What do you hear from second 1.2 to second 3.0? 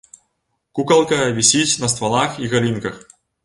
вісіць на ствалах і галінках.